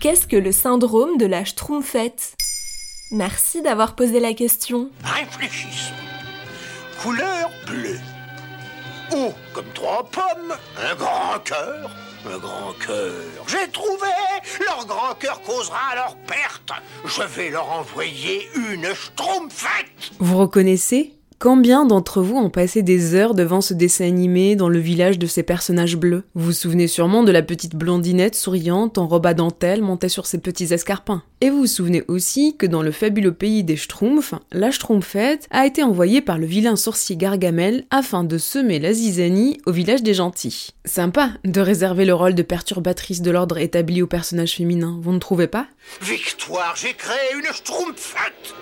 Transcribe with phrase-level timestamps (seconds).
[0.00, 2.34] Qu'est-ce que le syndrome de la Schtroumpfette?
[3.10, 4.88] Merci d'avoir posé la question.
[5.04, 5.92] Réfléchissons.
[7.02, 7.98] Couleur bleue.
[9.12, 11.90] Haut comme trois pommes, un grand cœur.
[12.24, 13.12] Un grand cœur.
[13.46, 14.08] J'ai trouvé
[14.64, 16.72] Leur grand cœur causera leur perte.
[17.04, 20.12] Je vais leur envoyer une schtroumpfette.
[20.18, 21.12] Vous reconnaissez?
[21.42, 25.26] Combien d'entre vous ont passé des heures devant ce dessin animé dans le village de
[25.26, 26.24] ces personnages bleus?
[26.34, 30.26] Vous vous souvenez sûrement de la petite blondinette souriante en robe à dentelle montée sur
[30.26, 31.22] ses petits escarpins.
[31.40, 35.64] Et vous vous souvenez aussi que dans le fabuleux pays des Schtroumpfs, la Schtroumpfette a
[35.64, 40.12] été envoyée par le vilain sorcier Gargamel afin de semer la zizanie au village des
[40.12, 40.74] gentils.
[40.84, 45.18] Sympa de réserver le rôle de perturbatrice de l'ordre établi aux personnages féminins, vous ne
[45.18, 45.68] trouvez pas?
[46.02, 48.54] Victoire, j'ai créé une schtroumpfette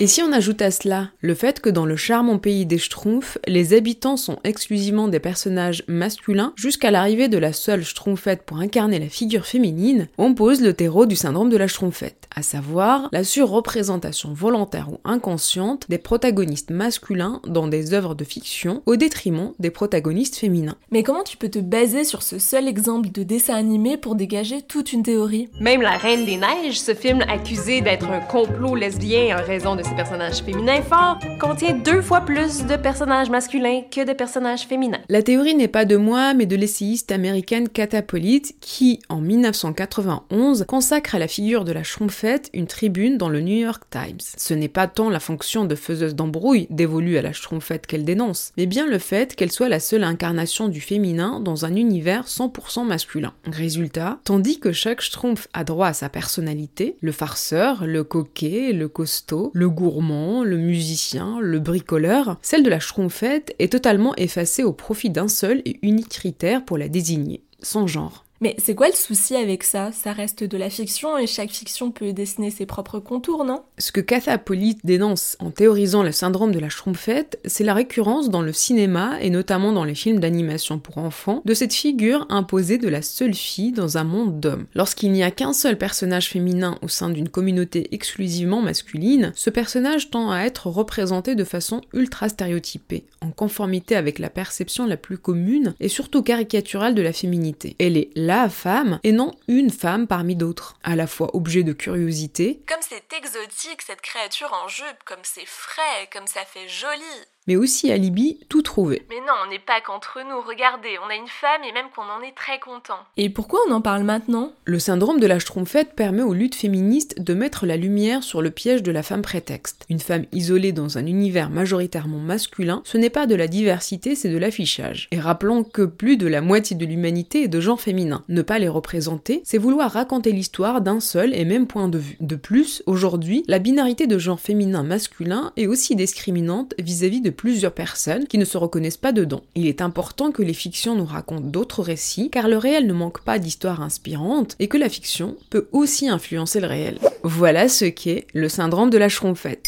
[0.00, 3.38] et si on ajoute à cela le fait que dans le charmant pays des Schtroumpfs,
[3.46, 8.98] les habitants sont exclusivement des personnages masculins jusqu'à l'arrivée de la seule Schtroumpfette pour incarner
[8.98, 13.22] la figure féminine, on pose le terreau du syndrome de la Schtroumpfette, à savoir la
[13.22, 19.70] surreprésentation volontaire ou inconsciente des protagonistes masculins dans des œuvres de fiction au détriment des
[19.70, 20.76] protagonistes féminins.
[20.90, 24.62] Mais comment tu peux te baser sur ce seul exemple de dessin animé pour dégager
[24.62, 25.48] toute une théorie?
[25.60, 29.81] Même La Reine des Neiges, ce film accusé d'être un complot lesbien en raison de
[29.90, 35.00] personnages féminins forts contient deux fois plus de personnages masculins que de personnages féminins.
[35.08, 41.14] La théorie n'est pas de moi, mais de l'essayiste américaine Catapolite qui, en 1991, consacre
[41.14, 44.20] à la figure de la Schtroumpfette une tribune dans le New York Times.
[44.36, 48.52] Ce n'est pas tant la fonction de faiseuse d'embrouille dévolue à la Schtroumpfette qu'elle dénonce,
[48.56, 52.86] mais bien le fait qu'elle soit la seule incarnation du féminin dans un univers 100%
[52.86, 53.32] masculin.
[53.46, 58.88] Résultat, tandis que chaque Schtroumpf a droit à sa personnalité, le farceur, le coquet, le
[58.88, 64.72] costaud, le gourmand, le musicien, le bricoleur, celle de la schtroumpfette est totalement effacée au
[64.72, 68.24] profit d'un seul et unique critère pour la désigner, son genre.
[68.42, 69.92] Mais c'est quoi le souci avec ça?
[69.92, 73.62] Ça reste de la fiction et chaque fiction peut dessiner ses propres contours, non?
[73.78, 78.42] Ce que Cathapolite dénonce en théorisant le syndrome de la schtroumpfette, c'est la récurrence dans
[78.42, 82.88] le cinéma et notamment dans les films d'animation pour enfants de cette figure imposée de
[82.88, 84.66] la seule fille dans un monde d'hommes.
[84.74, 90.10] Lorsqu'il n'y a qu'un seul personnage féminin au sein d'une communauté exclusivement masculine, ce personnage
[90.10, 95.18] tend à être représenté de façon ultra stéréotypée, en conformité avec la perception la plus
[95.18, 97.76] commune et surtout caricaturale de la féminité.
[97.78, 101.74] Elle est la femme et non une femme parmi d'autres, à la fois objet de
[101.74, 102.62] curiosité.
[102.66, 107.02] Comme c'est exotique cette créature en jupe, comme c'est frais, comme ça fait joli
[107.46, 109.04] mais aussi alibi tout trouvé.
[109.08, 112.02] Mais non, on n'est pas qu'entre nous, regardez, on a une femme et même qu'on
[112.02, 112.98] en est très content.
[113.16, 114.52] Et pourquoi on en parle maintenant?
[114.64, 118.50] Le syndrome de la schtroumpfette permet aux luttes féministes de mettre la lumière sur le
[118.50, 119.84] piège de la femme prétexte.
[119.88, 124.30] Une femme isolée dans un univers majoritairement masculin, ce n'est pas de la diversité, c'est
[124.30, 125.08] de l'affichage.
[125.10, 128.24] Et rappelons que plus de la moitié de l'humanité est de genre féminin.
[128.28, 132.16] Ne pas les représenter, c'est vouloir raconter l'histoire d'un seul et même point de vue.
[132.20, 137.72] De plus, aujourd'hui, la binarité de genre féminin-masculin est aussi discriminante vis-à-vis -vis de plusieurs
[137.72, 139.42] personnes qui ne se reconnaissent pas dedans.
[139.54, 143.22] Il est important que les fictions nous racontent d'autres récits, car le réel ne manque
[143.22, 146.98] pas d'histoires inspirantes et que la fiction peut aussi influencer le réel.
[147.22, 149.66] Voilà ce qu'est le syndrome de la schtroumpfette.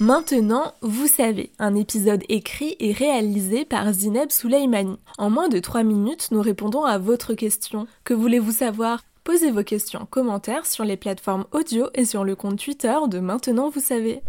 [0.00, 4.98] Maintenant, vous savez, un épisode écrit et réalisé par Zineb Souleimani.
[5.18, 7.86] En moins de 3 minutes, nous répondons à votre question.
[8.02, 9.04] Que voulez-vous savoir?
[9.22, 13.20] Posez vos questions en commentaire sur les plateformes audio et sur le compte Twitter de
[13.20, 14.20] Maintenant vous savez.